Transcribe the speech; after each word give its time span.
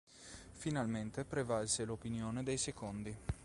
Finalmente 0.53 1.25
prevalse 1.25 1.85
l'opinione 1.85 2.41
dei 2.41 2.57
secondi. 2.57 3.15